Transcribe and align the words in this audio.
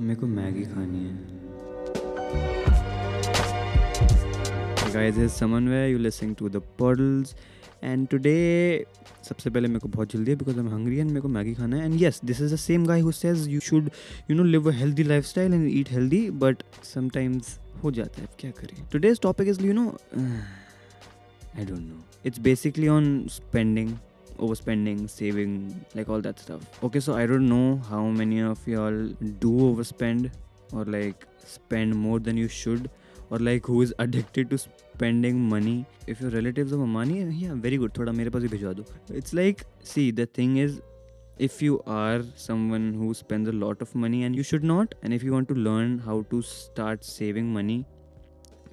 मेरे 0.00 0.14
को 0.20 0.26
मैगी 0.26 0.64
खानी 0.64 1.04
है। 1.04 1.32
Is 4.94 5.32
someone 5.32 5.68
where 5.68 5.88
you 5.88 5.98
listening 5.98 6.34
to 6.40 6.48
the 6.48 6.60
puddles. 6.80 7.34
And 7.82 8.08
today, 8.10 8.84
सबसे 9.28 9.50
पहले 9.50 9.68
मेरे 9.68 9.80
को 9.80 9.88
बहुत 9.88 10.12
जल्दी 10.12 10.30
है 10.30 10.36
because 10.36 10.56
I 10.58 10.64
am 10.64 10.68
hungry 10.74 10.98
and 10.98 11.08
मेरे 11.08 11.20
को 11.20 11.28
मैगी 11.28 11.54
खाना 11.54 11.76
है। 11.76 11.84
And 11.84 12.00
yes 12.02 12.20
this 12.24 12.40
is 12.40 12.54
the 12.54 12.56
same 12.56 12.86
guy 12.86 13.00
who 13.00 13.12
says 13.12 13.48
you 13.48 13.60
should 13.60 13.90
you 14.30 14.36
know 14.36 14.44
live 14.44 14.68
a 14.70 14.72
healthy 14.74 15.02
life 15.02 15.24
style 15.24 15.54
and 15.54 15.68
eat 15.70 15.90
healthy 15.92 16.30
but 16.30 16.62
sometimes 16.94 17.58
हो 17.84 17.90
जाता 17.90 18.22
है। 18.22 18.28
क्या 18.40 18.50
करें? 18.60 18.88
Today's 18.92 19.20
topic 19.22 19.48
is 19.48 19.62
you 19.66 19.72
know 19.72 19.86
I 21.58 21.64
don't 21.64 21.80
know 21.80 22.02
it's 22.26 22.40
basically 22.44 22.88
on 22.90 23.08
spending. 23.32 23.88
Overspending 24.38 25.08
saving 25.08 25.84
like 25.94 26.08
all 26.08 26.20
that 26.20 26.38
stuff. 26.38 26.62
Okay 26.82 27.00
so 27.00 27.14
i 27.14 27.26
don't 27.26 27.48
know 27.48 27.80
how 27.88 28.02
many 28.04 28.40
of 28.40 28.66
y'all 28.66 29.08
do 29.44 29.50
overspend 29.68 30.30
or 30.72 30.84
like 30.84 31.26
spend 31.44 31.94
more 31.94 32.18
than 32.18 32.36
you 32.36 32.48
should 32.48 32.90
or 33.30 33.38
like 33.38 33.66
who 33.66 33.82
is 33.82 33.94
addicted 33.98 34.50
to 34.50 34.58
spending 34.58 35.40
money. 35.48 35.86
If 36.06 36.20
your 36.20 36.30
relatives 36.30 36.70
have 36.70 36.80
money 36.80 37.22
yeah 37.22 37.54
very 37.54 37.76
good. 37.76 37.94
Thoda 37.94 38.14
mere 38.14 38.30
paas 38.30 38.42
hi 38.42 38.56
bhijwa 38.56 38.74
do. 38.76 38.84
It's 39.08 39.32
like 39.32 39.64
see 39.82 40.10
the 40.10 40.26
thing 40.26 40.58
is 40.58 40.80
if 41.38 41.60
you 41.60 41.82
are 41.86 42.22
someone 42.36 42.92
who 42.94 43.12
spends 43.12 43.48
a 43.48 43.52
lot 43.52 43.80
of 43.82 43.94
money 43.94 44.22
and 44.24 44.36
you 44.36 44.42
should 44.42 44.62
not 44.62 44.94
and 45.02 45.12
if 45.12 45.24
you 45.24 45.32
want 45.32 45.48
to 45.48 45.54
learn 45.54 45.98
how 45.98 46.22
to 46.30 46.42
start 46.42 47.04
saving 47.04 47.52
money 47.52 47.84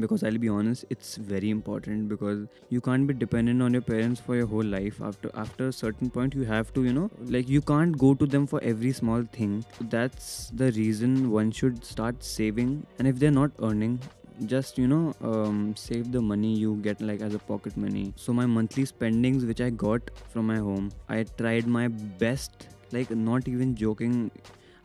because 0.00 0.22
I'll 0.24 0.38
be 0.38 0.48
honest, 0.48 0.84
it's 0.90 1.16
very 1.16 1.50
important 1.50 2.08
because 2.08 2.46
you 2.68 2.80
can't 2.80 3.06
be 3.06 3.14
dependent 3.14 3.62
on 3.62 3.72
your 3.72 3.82
parents 3.82 4.20
for 4.20 4.36
your 4.36 4.46
whole 4.46 4.64
life. 4.64 5.00
After 5.02 5.30
after 5.34 5.68
a 5.68 5.72
certain 5.72 6.10
point, 6.10 6.34
you 6.34 6.44
have 6.44 6.72
to, 6.74 6.84
you 6.84 6.92
know, 6.92 7.10
like 7.36 7.48
you 7.48 7.60
can't 7.72 7.98
go 7.98 8.14
to 8.14 8.26
them 8.26 8.46
for 8.46 8.62
every 8.62 8.92
small 8.92 9.24
thing. 9.40 9.64
That's 9.96 10.50
the 10.62 10.72
reason 10.72 11.30
one 11.30 11.50
should 11.50 11.84
start 11.84 12.24
saving. 12.24 12.86
And 12.98 13.08
if 13.08 13.18
they're 13.18 13.38
not 13.42 13.50
earning, 13.70 14.00
just 14.46 14.78
you 14.78 14.86
know 14.86 15.14
um, 15.20 15.74
save 15.76 16.12
the 16.12 16.20
money 16.20 16.54
you 16.56 16.76
get 16.76 17.00
like 17.00 17.20
as 17.20 17.34
a 17.34 17.38
pocket 17.38 17.76
money 17.76 18.12
so 18.16 18.32
my 18.32 18.46
monthly 18.46 18.84
spendings 18.84 19.44
which 19.44 19.60
i 19.60 19.68
got 19.68 20.10
from 20.28 20.46
my 20.46 20.56
home 20.56 20.90
i 21.08 21.22
tried 21.36 21.66
my 21.66 21.88
best 21.88 22.66
like 22.92 23.10
not 23.10 23.46
even 23.48 23.74
joking 23.74 24.30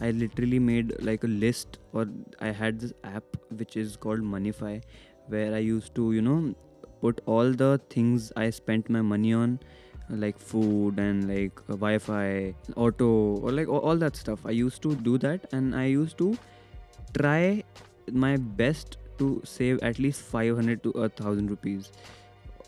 I 0.00 0.10
literally 0.10 0.58
made 0.58 0.94
like 1.02 1.24
a 1.24 1.28
list 1.28 1.78
or 1.92 2.06
I 2.40 2.48
had 2.48 2.80
this 2.80 2.92
app 3.04 3.24
which 3.56 3.76
is 3.76 3.96
called 3.96 4.20
Moneyfy 4.20 4.82
where 5.28 5.54
I 5.54 5.58
used 5.58 5.94
to, 5.94 6.12
you 6.12 6.22
know, 6.22 6.54
put 7.00 7.20
all 7.26 7.52
the 7.52 7.80
things 7.90 8.32
I 8.36 8.50
spent 8.50 8.90
my 8.90 9.02
money 9.02 9.32
on 9.32 9.60
like 10.10 10.38
food 10.38 10.98
and 10.98 11.28
like 11.28 11.66
Wi-Fi, 11.66 12.54
auto 12.76 13.06
or 13.42 13.52
like 13.52 13.68
all 13.68 13.96
that 13.96 14.16
stuff. 14.16 14.44
I 14.44 14.50
used 14.50 14.82
to 14.82 14.94
do 14.94 15.16
that 15.18 15.46
and 15.52 15.74
I 15.74 15.86
used 15.86 16.18
to 16.18 16.36
try 17.16 17.62
my 18.12 18.36
best 18.36 18.98
to 19.18 19.40
save 19.44 19.82
at 19.82 19.98
least 19.98 20.20
500 20.22 20.82
to 20.82 20.90
a 20.90 21.08
thousand 21.08 21.50
rupees. 21.50 21.92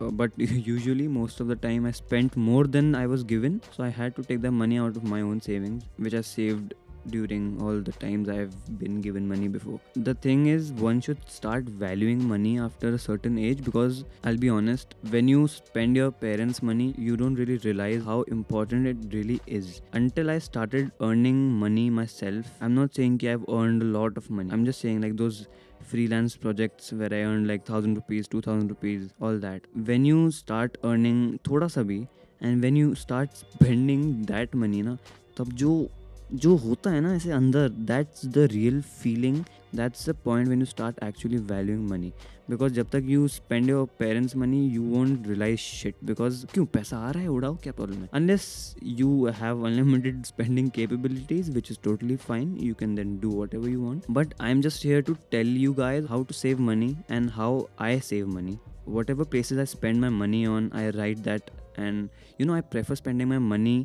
Uh, 0.00 0.10
but 0.10 0.32
usually 0.38 1.08
most 1.08 1.40
of 1.40 1.46
the 1.48 1.56
time 1.56 1.86
I 1.86 1.92
spent 1.92 2.36
more 2.36 2.66
than 2.66 2.94
I 2.94 3.06
was 3.06 3.22
given 3.22 3.62
so 3.70 3.84
I 3.84 3.88
had 3.88 4.16
to 4.16 4.22
take 4.22 4.42
the 4.42 4.50
money 4.50 4.78
out 4.78 4.96
of 4.96 5.04
my 5.04 5.20
own 5.20 5.40
savings 5.40 5.84
which 5.96 6.14
I 6.14 6.20
saved 6.20 6.74
during 7.07 7.61
all 7.61 7.79
the 7.79 7.91
times 7.93 8.29
I've 8.29 8.53
been 8.79 9.01
given 9.01 9.27
money 9.27 9.47
before. 9.47 9.79
The 9.95 10.13
thing 10.13 10.47
is, 10.47 10.71
one 10.73 11.01
should 11.01 11.29
start 11.29 11.63
valuing 11.63 12.27
money 12.27 12.59
after 12.59 12.93
a 12.93 12.99
certain 12.99 13.37
age 13.37 13.63
because 13.63 14.03
I'll 14.23 14.37
be 14.37 14.49
honest, 14.49 14.95
when 15.09 15.27
you 15.27 15.47
spend 15.47 15.95
your 15.95 16.11
parents' 16.11 16.61
money, 16.61 16.93
you 16.97 17.17
don't 17.17 17.35
really 17.35 17.57
realize 17.57 18.03
how 18.03 18.21
important 18.23 18.87
it 18.87 18.97
really 19.13 19.41
is. 19.47 19.81
Until 19.93 20.29
I 20.29 20.39
started 20.39 20.91
earning 21.01 21.51
money 21.51 21.89
myself, 21.89 22.45
I'm 22.61 22.75
not 22.75 22.95
saying 22.95 23.21
I've 23.23 23.45
earned 23.49 23.81
a 23.81 23.85
lot 23.85 24.17
of 24.17 24.29
money, 24.29 24.49
I'm 24.51 24.65
just 24.65 24.81
saying 24.81 25.01
like 25.01 25.17
those 25.17 25.47
freelance 25.81 26.35
projects 26.35 26.91
where 26.93 27.11
I 27.11 27.21
earned 27.21 27.47
like 27.47 27.67
1000 27.67 27.95
rupees, 27.95 28.27
2000 28.27 28.67
rupees, 28.67 29.09
all 29.19 29.37
that. 29.39 29.61
When 29.73 30.05
you 30.05 30.29
start 30.31 30.77
earning 30.83 31.39
thoda 31.43 31.71
sa 31.71 31.81
bhi, 31.81 32.07
and 32.41 32.61
when 32.61 32.75
you 32.75 32.95
start 32.95 33.35
spending 33.35 34.23
that 34.23 34.53
money 34.53 34.81
na, 34.81 34.97
तब 35.37 35.53
जो 35.53 35.89
जो 36.32 36.54
होता 36.56 36.90
है 36.90 37.00
ना 37.00 37.14
ऐसे 37.14 37.30
अंदर 37.30 37.68
that's 37.68 38.26
the 38.26 38.38
real 38.52 38.80
feeling 38.80 39.36
that's 39.76 40.08
the 40.10 40.14
point 40.24 40.46
when 40.46 40.60
you 40.60 40.66
start 40.66 41.02
actually 41.04 41.38
valuing 41.38 41.88
money 41.90 42.12
because 42.50 42.72
जब 42.72 42.88
तक 42.90 43.02
you 43.04 43.28
spend 43.28 43.68
your 43.70 43.86
parents 43.98 44.36
money 44.36 44.66
you 44.68 44.82
won't 44.82 45.28
realize 45.28 45.60
shit 45.60 45.94
because 46.04 46.44
क्यों? 46.46 46.64
पैसा 46.66 46.98
आ 46.98 47.10
रहा 47.10 47.22
है, 47.22 47.28
उड़ाओ 47.28 47.56
क्या 47.56 47.72
प्रॉब्लम 47.72 47.96
है? 47.96 48.08
Unless 48.12 48.76
you 48.82 49.26
have 49.26 49.64
unlimited 49.66 50.24
spending 50.24 50.70
capabilities 50.70 51.50
which 51.50 51.70
is 51.70 51.78
totally 51.84 52.16
fine 52.16 52.56
you 52.60 52.74
can 52.74 52.94
then 52.94 53.18
do 53.20 53.30
whatever 53.54 53.68
you 53.68 53.80
want 53.80 54.04
but 54.10 54.34
I 54.40 54.50
am 54.50 54.60
just 54.60 54.86
here 54.86 55.02
to 55.02 55.14
tell 55.30 55.56
you 55.56 55.72
guys 55.72 56.06
how 56.06 56.24
to 56.24 56.34
save 56.34 56.60
money 56.60 56.96
and 57.10 57.30
how 57.30 57.66
I 57.80 58.00
save 58.00 58.28
money 58.28 58.58
whatever 58.88 59.24
places 59.24 59.58
I 59.58 59.66
spend 59.66 59.96
my 59.96 60.10
money 60.10 60.46
on 60.46 60.70
I 60.74 60.90
write 60.90 61.18
that 61.18 61.50
and 61.78 62.08
you 62.40 62.46
know 62.46 62.54
I 62.54 62.60
prefer 62.60 62.94
spending 62.94 63.30
my 63.30 63.38
money 63.48 63.84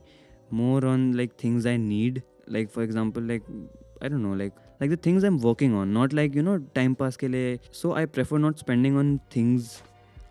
more 0.52 0.86
on 0.86 1.14
like 1.18 1.38
things 1.38 1.66
I 1.66 1.78
need. 1.78 2.24
Like 2.48 2.70
for 2.70 2.82
example 2.84 3.22
like 3.22 3.44
i 4.02 4.08
don't 4.08 4.24
know 4.24 4.34
like 4.42 4.54
like 4.80 4.90
the 4.90 4.98
things 4.98 5.24
i'm 5.24 5.40
working 5.40 5.74
on. 5.74 5.94
Not 5.94 6.14
like 6.14 6.36
you 6.36 6.44
know 6.44 6.58
time 6.74 6.96
pass 6.96 7.18
ke 7.18 7.30
liye. 7.36 7.60
so 7.72 7.94
i 7.94 8.06
prefer 8.06 8.38
not 8.38 8.60
spending 8.60 8.98
on 8.98 9.20
things 9.30 9.82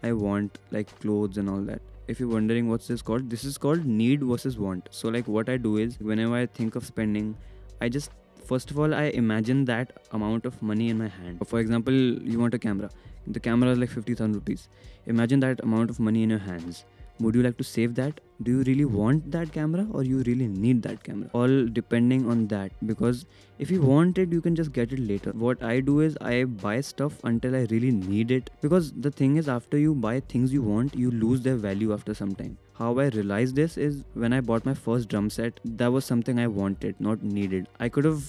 i 0.03 0.13
want 0.13 0.59
like 0.71 0.99
clothes 1.01 1.39
and 1.39 1.51
all 1.51 1.61
that. 1.61 1.81
If 2.07 2.21
you're 2.21 2.31
wondering 2.31 2.69
what's 2.69 2.89
this 2.89 3.03
called 3.03 3.29
this 3.31 3.45
is 3.45 3.59
called 3.59 3.85
need 3.85 4.25
versus 4.25 4.59
want. 4.59 4.89
So 4.91 5.09
like 5.09 5.29
what 5.29 5.49
i 5.49 5.57
do 5.57 5.77
is 5.77 5.99
whenever 6.01 6.37
i 6.37 6.47
think 6.47 6.77
of 6.77 6.87
spending 6.87 7.37
i 7.81 7.89
just 7.89 8.11
first 8.45 8.71
of 8.71 8.79
all 8.79 8.95
i 8.95 9.05
imagine 9.23 9.65
that 9.67 9.93
amount 10.13 10.47
of 10.47 10.61
money 10.63 10.89
in 10.89 10.99
my 10.99 11.09
hand. 11.09 11.47
For 11.47 11.61
example 11.61 11.95
you 11.95 12.39
want 12.41 12.55
a 12.55 12.59
camera. 12.59 12.91
The 13.27 13.41
camera 13.41 13.71
is 13.73 13.79
like 13.79 13.91
50000 13.91 14.33
rupees. 14.35 14.69
Imagine 15.07 15.41
that 15.41 15.63
amount 15.63 15.91
of 15.91 16.01
money 16.01 16.23
in 16.23 16.31
your 16.31 16.39
hands 16.39 16.85
would 17.21 17.35
you 17.35 17.43
like 17.43 17.57
to 17.59 17.65
save 17.65 17.95
that? 17.97 18.21
Do 18.43 18.53
you 18.53 18.63
really 18.63 18.85
want 18.85 19.31
that 19.33 19.53
camera 19.53 19.87
or 19.91 20.05
you 20.05 20.19
really 20.23 20.47
need 20.47 20.83
that 20.83 21.03
camera? 21.03 21.29
All 21.33 21.67
depending 21.67 22.29
on 22.31 22.47
that 22.49 22.71
because 22.87 23.27
if 23.59 23.71
you 23.71 23.83
want 23.83 24.19
it 24.19 24.33
you 24.33 24.41
can 24.41 24.55
just 24.55 24.73
get 24.73 24.93
it 24.93 25.01
later. 25.01 25.33
What 25.33 25.63
i 25.63 25.81
do 25.81 26.01
is 26.01 26.17
i 26.21 26.45
buy 26.45 26.81
stuff 26.81 27.19
until 27.25 27.57
i 27.57 27.67
really 27.71 27.91
need 27.91 28.31
it. 28.31 28.51
Because 28.61 28.93
the 28.93 29.11
thing 29.11 29.37
is 29.37 29.49
after 29.49 29.79
you 29.79 29.95
buy 29.95 30.21
things 30.21 30.53
you 30.53 30.63
want 30.63 30.95
you 30.95 31.11
lose 31.11 31.41
their 31.43 31.57
value 31.57 31.93
after 31.93 32.15
some 32.15 32.35
time. 32.35 32.57
How 32.75 32.97
i 32.99 33.09
realized 33.09 33.57
this 33.57 33.77
is 33.77 34.05
when 34.15 34.33
i 34.33 34.41
bought 34.41 34.65
my 34.65 34.75
first 34.75 35.09
drum 35.09 35.31
set 35.31 35.61
that 35.65 35.91
was 35.91 36.05
something 36.05 36.39
i 36.39 36.47
wanted 36.47 37.01
not 37.01 37.23
needed. 37.23 37.67
I 37.81 37.89
could 37.89 38.05
have 38.05 38.23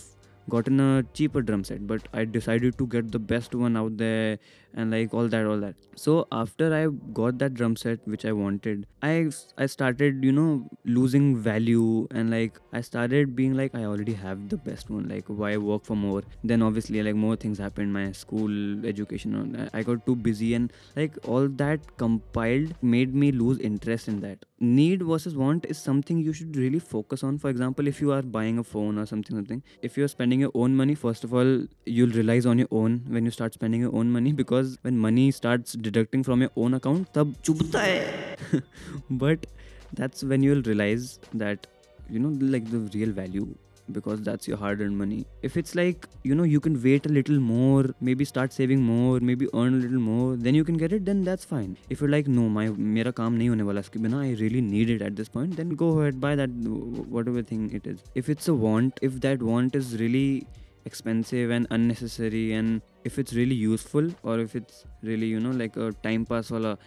gotten 0.50 0.80
a 0.80 1.04
cheaper 1.14 1.42
drum 1.42 1.64
set 1.64 1.86
but 1.88 2.08
i 2.14 2.24
decided 2.26 2.78
to 2.78 2.88
get 2.88 3.12
the 3.12 3.20
best 3.20 3.56
one 3.56 3.78
out 3.78 3.98
there 3.98 4.38
and 4.74 4.92
like 4.92 5.14
all 5.14 5.28
that 5.28 5.46
all 5.46 5.60
that. 5.60 5.76
So 5.96 6.28
after 6.32 6.74
i 6.74 6.88
got 7.14 7.40
that 7.40 7.54
drum 7.54 7.76
set 7.76 8.00
which 8.06 8.26
i 8.26 8.32
wanted 8.32 8.86
i 9.02 9.30
i 9.58 9.66
started 9.66 10.24
you 10.24 10.32
know 10.32 10.68
losing 10.86 11.36
value 11.38 12.08
and 12.12 12.30
like 12.30 12.60
i 12.74 12.82
started 12.82 13.36
being 13.36 13.56
like 13.56 13.76
i 13.76 13.84
already 13.86 14.14
have 14.14 14.48
the 14.50 14.58
best 14.58 14.90
one 14.90 15.08
like 15.08 15.26
why 15.28 15.58
work 15.58 15.86
for 15.86 15.96
more? 15.96 16.24
Then 16.44 16.62
obviously 16.62 17.02
like 17.04 17.16
more 17.16 17.36
things 17.36 17.58
happened 17.58 17.94
my 17.94 18.12
school 18.12 18.86
education 18.86 19.70
i 19.74 19.84
got 19.84 20.06
too 20.06 20.16
busy 20.16 20.54
and 20.54 20.72
like 20.96 21.18
all 21.28 21.48
that 21.48 21.98
compiled 21.98 22.74
made 22.82 23.14
me 23.14 23.32
lose 23.32 23.60
interest 23.60 24.08
in 24.08 24.20
that 24.22 24.49
need 24.60 25.04
versus 25.04 25.36
want 25.36 25.66
is 25.66 25.78
something 25.78 26.20
you 26.20 26.34
should 26.34 26.56
really 26.56 26.80
focus 26.80 27.24
on. 27.24 27.38
For 27.38 27.50
example 27.50 27.88
if 27.88 28.02
you 28.02 28.12
are 28.12 28.22
buying 28.22 28.58
a 28.60 28.64
phone 28.64 28.98
or 28.98 29.06
something 29.06 29.36
something 29.36 29.64
if 29.82 29.98
you're 29.98 30.08
spending 30.08 30.40
your 30.40 30.52
own 30.54 30.76
money 30.76 30.96
first 30.96 31.24
of 31.24 31.34
all 31.34 31.66
you'll 31.86 32.10
realize 32.10 32.46
on 32.46 32.58
your 32.58 32.68
own 32.72 33.02
when 33.08 33.26
you 33.26 33.32
start 33.32 33.54
spending 33.54 33.82
your 33.82 33.96
own 33.96 34.12
money 34.12 34.32
because 34.34 34.78
when 34.82 34.98
money 34.98 35.32
starts 35.32 35.74
deducting 35.74 36.24
from 36.24 36.42
your 36.42 36.52
own 36.56 36.74
account 36.74 37.14
tab 37.14 37.36
chubta 37.44 37.80
hai. 37.80 38.62
But 39.10 39.46
that's 39.94 40.24
when 40.24 40.44
you'll 40.44 40.62
realize 40.64 41.20
that 41.34 41.68
you 42.10 42.20
know 42.20 42.36
like 42.40 42.70
the 42.70 42.80
real 42.98 43.12
value 43.12 43.48
because 43.92 44.22
that's 44.22 44.48
your 44.48 44.58
hard 44.58 44.82
earned 44.82 44.98
money. 44.98 45.26
If 45.42 45.58
it's 45.58 45.76
like, 45.76 46.08
you 46.24 46.36
know, 46.36 46.44
you 46.44 46.60
can 46.60 46.82
wait 46.82 47.06
a 47.06 47.10
little 47.10 47.40
more, 47.40 47.86
maybe 48.02 48.26
start 48.26 48.54
saving 48.54 48.82
more, 48.82 49.20
maybe 49.20 49.48
earn 49.54 49.74
a 49.74 49.78
little 49.78 50.00
more, 50.00 50.36
then 50.36 50.56
you 50.56 50.64
can 50.64 50.78
get 50.78 50.94
it, 50.94 51.06
then 51.06 51.24
that's 51.24 51.46
fine. 51.46 51.78
If 51.90 52.02
you're 52.02 52.10
like, 52.10 52.28
no, 52.28 52.50
my 52.50 52.68
kaam 52.68 53.38
nahi 53.42 53.50
hone 53.50 53.66
wala 53.66 53.82
iske 53.82 54.02
bina, 54.02 54.20
I 54.20 54.32
really 54.40 54.62
need 54.62 54.90
it 54.90 55.02
at 55.02 55.16
this 55.16 55.30
point, 55.30 55.56
then 55.56 55.70
go 55.70 56.00
ahead, 56.00 56.20
buy 56.20 56.36
that, 56.36 56.50
whatever 56.50 57.42
thing 57.42 57.70
it 57.74 57.88
is. 57.88 58.04
If 58.16 58.30
it's 58.30 58.48
a 58.48 58.54
want, 58.54 59.00
if 59.02 59.20
that 59.22 59.42
want 59.42 59.76
is 59.76 60.00
really 60.00 60.48
expensive 60.86 61.52
and 61.52 61.68
unnecessary 61.72 62.54
and 62.54 62.82
if 63.04 63.20
it's 63.20 63.34
really 63.34 63.56
useful 63.56 64.10
or 64.24 64.40
if 64.40 64.56
it's 64.56 64.86
really 65.04 65.28
you 65.28 65.40
know 65.40 65.52
like 65.52 65.76
a 65.78 65.92
time 66.08 66.26
pass 66.26 66.50
wala 66.50 66.78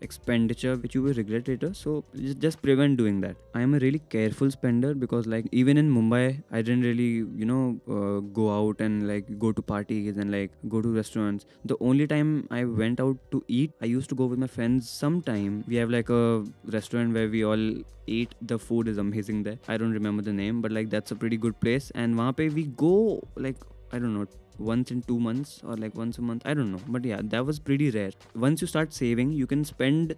expenditure 0.00 0.76
which 0.76 0.94
you 0.94 1.02
will 1.02 1.14
regret 1.14 1.48
later. 1.48 1.72
So 1.74 2.04
just 2.38 2.62
prevent 2.62 2.96
doing 2.96 3.20
that. 3.22 3.36
I 3.54 3.60
am 3.62 3.74
a 3.74 3.78
really 3.78 4.00
careful 4.10 4.50
spender 4.50 4.94
because 4.94 5.26
like 5.26 5.46
even 5.52 5.76
in 5.78 5.90
mumbai 5.94 6.42
i 6.50 6.62
didn't 6.62 6.82
really 6.82 7.10
you 7.42 7.46
know 7.50 7.62
uh, 7.96 8.20
go 8.38 8.46
out 8.58 8.80
and 8.80 9.08
like 9.08 9.38
go 9.38 9.52
to 9.52 9.62
parties 9.62 10.16
and 10.16 10.30
like 10.30 10.50
go 10.68 10.82
to 10.82 10.88
restaurants. 10.88 11.46
The 11.64 11.76
only 11.80 12.06
time 12.06 12.46
i 12.50 12.64
went 12.64 13.00
out 13.00 13.18
to 13.32 13.44
eat 13.48 13.72
i 13.82 13.86
used 13.86 14.08
to 14.10 14.14
go 14.14 14.26
with 14.26 14.38
my 14.38 14.46
friends 14.46 14.88
sometime. 14.88 15.64
We 15.66 15.76
have 15.76 15.90
like 15.90 16.10
a 16.10 16.44
restaurant 16.64 17.14
where 17.14 17.28
we 17.28 17.44
all 17.44 17.66
eat. 18.06 18.34
The 18.42 18.58
food 18.58 18.88
is 18.88 18.98
amazing 18.98 19.42
there. 19.42 19.58
I 19.68 19.76
don't 19.76 19.92
remember 19.92 20.22
the 20.22 20.32
name 20.32 20.62
but 20.62 20.72
like 20.72 20.90
that's 20.90 21.10
a 21.10 21.16
pretty 21.16 21.36
good 21.36 21.58
place. 21.60 21.90
And 21.94 22.14
wahan 22.14 22.36
pe 22.36 22.48
we 22.48 22.64
go 22.86 22.94
like 23.36 23.56
I 23.92 23.98
don't 23.98 24.14
know, 24.14 24.26
once 24.58 24.90
in 24.90 25.02
two 25.02 25.18
months 25.18 25.60
or 25.64 25.76
like 25.76 25.94
once 25.94 26.18
a 26.18 26.22
month. 26.22 26.42
I 26.44 26.54
don't 26.54 26.72
know. 26.72 26.80
But 26.88 27.04
yeah, 27.04 27.20
that 27.24 27.46
was 27.46 27.58
pretty 27.58 27.90
rare. 27.90 28.12
Once 28.34 28.60
you 28.60 28.66
start 28.66 28.92
saving, 28.92 29.32
you 29.32 29.46
can 29.46 29.64
spend 29.64 30.14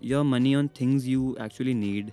your 0.00 0.24
money 0.24 0.54
on 0.54 0.68
things 0.68 1.06
you 1.06 1.36
actually 1.38 1.74
need 1.74 2.12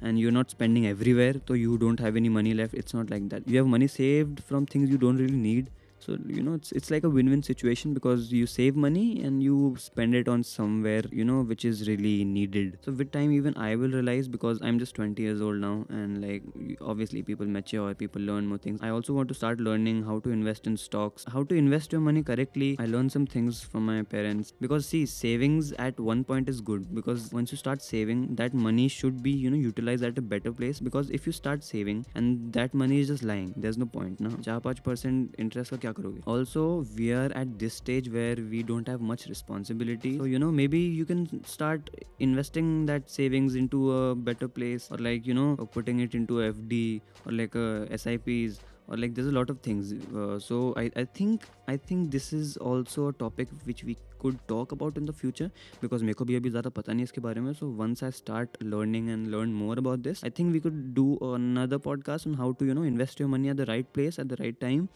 and 0.00 0.18
you're 0.18 0.32
not 0.32 0.50
spending 0.50 0.86
everywhere 0.86 1.34
so 1.46 1.54
you 1.54 1.78
don't 1.78 2.00
have 2.00 2.16
any 2.16 2.28
money 2.28 2.54
left 2.54 2.74
it's 2.74 2.94
not 2.94 3.10
like 3.10 3.28
that 3.28 3.46
you 3.48 3.58
have 3.58 3.66
money 3.66 3.86
saved 3.86 4.42
from 4.44 4.66
things 4.66 4.88
you 4.90 4.98
don't 4.98 5.16
really 5.16 5.36
need 5.36 5.70
so 6.08 6.16
you 6.26 6.42
know 6.42 6.54
it's 6.54 6.72
it's 6.72 6.90
like 6.90 7.04
a 7.04 7.10
win-win 7.14 7.42
situation 7.42 7.92
because 7.94 8.32
you 8.32 8.46
save 8.46 8.76
money 8.84 9.22
and 9.22 9.42
you 9.42 9.74
spend 9.78 10.14
it 10.20 10.28
on 10.34 10.42
somewhere 10.42 11.02
you 11.10 11.24
know 11.30 11.40
which 11.42 11.64
is 11.64 11.86
really 11.88 12.24
needed. 12.24 12.78
So 12.84 12.92
with 12.92 13.10
time 13.12 13.32
even 13.32 13.56
i 13.56 13.74
will 13.80 13.90
realize 13.96 14.28
because 14.36 14.60
i'm 14.62 14.78
just 14.78 14.94
20 14.94 15.22
years 15.22 15.42
old 15.48 15.56
now 15.56 15.84
and 15.90 16.22
like 16.22 16.42
obviously 16.80 17.22
people 17.22 17.46
mature 17.46 17.94
people 17.94 18.22
learn 18.22 18.46
more 18.46 18.58
things. 18.58 18.80
I 18.82 18.90
also 18.90 19.12
want 19.12 19.28
to 19.28 19.34
start 19.34 19.60
learning 19.60 20.04
how 20.04 20.18
to 20.20 20.30
invest 20.30 20.66
in 20.66 20.76
stocks 20.76 21.26
how 21.32 21.42
to 21.44 21.54
invest 21.54 21.92
your 21.92 22.00
money 22.00 22.22
correctly. 22.22 22.76
I 22.78 22.86
learned 22.86 23.12
some 23.12 23.26
things 23.26 23.60
from 23.60 23.86
my 23.86 24.02
parents 24.02 24.52
because 24.60 24.86
see 24.86 25.04
savings 25.06 25.72
at 25.72 26.00
one 26.00 26.24
point 26.24 26.48
is 26.48 26.60
good 26.60 26.94
because 26.94 27.30
once 27.32 27.52
you 27.52 27.58
start 27.58 27.82
saving 27.82 28.34
that 28.36 28.54
money 28.54 28.88
should 28.88 29.22
be 29.22 29.30
you 29.30 29.50
know 29.50 29.56
utilized 29.56 30.04
at 30.04 30.16
a 30.16 30.22
better 30.22 30.52
place 30.52 30.80
because 30.80 31.10
if 31.10 31.26
you 31.26 31.32
start 31.32 31.62
saving 31.62 32.04
and 32.14 32.52
that 32.52 32.72
money 32.72 33.00
is 33.00 33.08
just 33.08 33.22
lying 33.22 33.52
there's 33.56 33.78
no 33.78 33.86
point 33.86 34.20
now 34.20 34.30
4-5% 34.30 35.34
interest 35.38 35.70
ka 35.70 35.76
kya 35.76 35.97
करोगे 35.97 36.21
also 36.31 36.65
we 36.95 37.09
are 37.11 37.33
at 37.37 37.47
this 37.63 37.77
stage 37.77 38.09
where 38.09 38.41
we 38.51 38.63
don't 38.63 38.89
have 38.89 39.03
much 39.11 39.27
responsibility 39.27 40.17
so 40.17 40.25
you 40.33 40.39
know 40.43 40.51
maybe 40.51 40.79
you 40.99 41.05
can 41.05 41.23
start 41.53 41.89
investing 42.27 42.69
that 42.89 43.09
savings 43.15 43.55
into 43.55 43.79
a 43.91 44.15
better 44.29 44.47
place 44.59 44.89
or 44.91 44.97
like 45.07 45.25
you 45.31 45.33
know 45.39 45.47
putting 45.77 45.99
it 46.05 46.15
into 46.19 46.43
fd 46.49 46.83
or 47.25 47.33
like 47.39 47.55
uh, 47.55 47.97
sips 47.97 48.61
or 48.87 48.97
like 48.97 49.13
there's 49.15 49.27
a 49.27 49.31
lot 49.31 49.49
of 49.49 49.59
things 49.59 49.93
uh, 49.93 50.39
so 50.39 50.73
I, 50.77 50.91
I 50.95 51.05
think 51.05 51.43
i 51.67 51.77
think 51.77 52.11
this 52.11 52.33
is 52.33 52.57
also 52.57 53.07
a 53.07 53.13
topic 53.13 53.47
which 53.63 53.83
we 53.83 53.97
could 54.19 54.39
talk 54.47 54.71
about 54.71 54.97
in 54.97 55.05
the 55.05 55.13
future 55.13 55.49
because 55.81 56.03
मेरे 56.03 56.13
को 56.13 56.25
भी 56.25 56.35
अभी 56.35 56.49
ज़्यादा 56.49 56.69
पता 56.69 56.93
नहीं 56.93 57.03
इसके 57.03 57.21
बारे 57.21 57.41
में 57.41 57.53
so 57.61 57.69
once 57.81 58.03
I 58.03 58.11
start 58.19 58.57
learning 58.73 59.09
and 59.15 59.31
learn 59.35 59.53
more 59.63 59.77
about 59.83 60.03
this 60.03 60.23
I 60.23 60.29
think 60.29 60.53
we 60.53 60.61
could 60.65 60.93
do 60.99 61.07
another 61.29 61.79
podcast 61.79 62.27
on 62.27 62.37
how 62.43 62.51
to 62.59 62.65
you 62.65 62.73
know 62.73 62.85
invest 62.91 63.19
your 63.23 63.29
money 63.35 63.49
at 63.49 63.57
the 63.57 63.65
right 63.71 63.91
place 63.97 64.19
at 64.19 64.29
the 64.29 64.39
right 64.43 64.59
time 64.59 64.87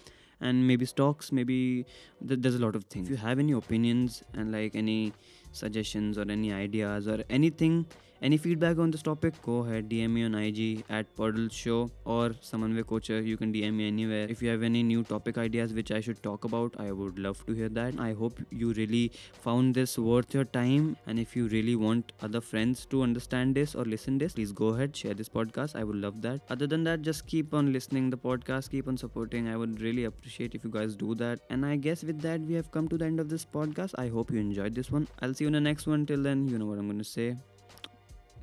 and 0.42 0.66
maybe 0.66 0.84
stocks 0.84 1.32
maybe 1.32 1.86
th- 2.28 2.40
there's 2.40 2.54
a 2.56 2.58
lot 2.58 2.76
of 2.76 2.84
things. 2.84 3.08
If 3.08 3.12
you 3.12 3.16
have 3.18 3.38
any 3.38 3.52
opinions 3.52 4.22
and 4.34 4.52
like 4.52 4.76
any 4.76 5.12
suggestions 5.52 6.18
or 6.18 6.30
any 6.30 6.52
ideas 6.52 7.08
or 7.08 7.22
anything 7.30 7.86
any 8.26 8.36
feedback 8.36 8.78
on 8.78 8.90
this 8.92 9.02
topic 9.02 9.34
go 9.44 9.54
ahead 9.62 9.88
dm 9.88 10.10
me 10.16 10.24
on 10.24 10.34
ig 10.36 10.84
at 10.88 11.12
Puddle 11.16 11.48
show 11.48 11.90
or 12.04 12.28
Samanvay 12.48 12.84
Kocher 12.84 13.26
you 13.26 13.36
can 13.36 13.52
dm 13.52 13.74
me 13.74 13.88
anywhere. 13.88 14.28
If 14.30 14.40
you 14.40 14.48
have 14.50 14.62
any 14.62 14.84
new 14.84 15.02
topic 15.02 15.38
ideas 15.38 15.72
which 15.72 15.90
i 15.90 16.00
should 16.00 16.22
talk 16.22 16.44
about 16.44 16.76
i 16.78 16.92
would 16.92 17.18
love 17.18 17.44
to 17.46 17.52
hear 17.52 17.68
that. 17.70 17.98
I 17.98 18.12
hope 18.12 18.38
you 18.50 18.72
really 18.74 19.10
found 19.32 19.74
this 19.74 19.98
worth 19.98 20.34
your 20.34 20.44
time. 20.44 20.96
And 21.08 21.18
if 21.18 21.34
you 21.34 21.48
really 21.48 21.74
want 21.74 22.12
other 22.22 22.40
friends 22.40 22.86
to 22.90 23.02
understand 23.02 23.56
this 23.56 23.74
or 23.74 23.84
listen 23.84 24.18
this 24.18 24.34
please 24.34 24.52
go 24.52 24.68
ahead 24.68 24.96
share 24.96 25.14
this 25.14 25.28
podcast. 25.28 25.74
I 25.74 25.82
would 25.82 25.96
love 25.96 26.22
that. 26.22 26.42
Other 26.48 26.68
than 26.68 26.84
that 26.84 27.02
just 27.02 27.26
keep 27.26 27.52
on 27.52 27.72
listening 27.72 28.08
the 28.08 28.18
podcast 28.18 28.70
keep 28.70 28.86
on 28.86 28.96
supporting. 28.96 29.48
I 29.48 29.56
would 29.56 29.80
really 29.80 30.04
appreciate 30.04 30.54
if 30.54 30.62
you 30.62 30.70
guys 30.70 30.94
do 30.94 31.16
that. 31.16 31.40
And 31.50 31.66
i 31.66 31.74
guess 31.74 32.04
with 32.04 32.20
that 32.20 32.40
we 32.40 32.54
have 32.54 32.70
come 32.70 32.86
to 32.86 32.96
the 32.96 33.04
end 33.04 33.18
of 33.18 33.28
this 33.28 33.44
podcast. 33.44 33.94
I 33.98 34.06
hope 34.06 34.30
you 34.30 34.38
enjoyed 34.38 34.76
this 34.76 34.92
one. 34.92 35.08
I'll 35.20 35.34
see 35.34 35.41
you 35.41 35.47
in 35.47 35.53
the 35.53 35.59
next 35.59 35.87
one 35.87 36.05
till 36.05 36.21
then 36.23 36.47
you 36.47 36.57
know 36.57 36.65
what 36.65 36.79
i'm 36.79 36.87
going 36.87 36.97
to 36.97 37.03
say 37.03 37.35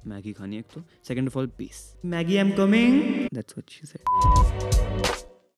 Maggi 0.06 0.32
खानी 0.32 0.58
एक 0.58 0.66
तो 0.74 0.82
second 1.08 1.28
of 1.28 1.36
all 1.36 1.46
peace 1.58 1.78
Maggi 2.04 2.36
I'm 2.40 2.50
coming 2.56 3.02
that's 3.34 3.54
what 3.58 3.70
she 3.70 3.86
said 3.86 4.97